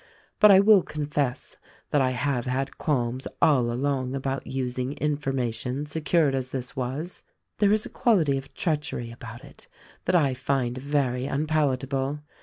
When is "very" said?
10.75-11.27